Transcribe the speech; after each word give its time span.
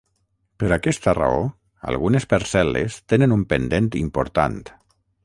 Per 0.61 0.69
aquesta 0.77 1.13
raó, 1.17 1.43
algunes 1.93 2.25
parcel·les 2.31 2.97
tenen 3.15 3.37
un 3.37 3.45
pendent 3.55 3.91
important. 4.05 4.59